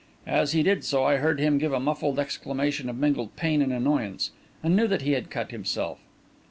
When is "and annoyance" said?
3.61-4.31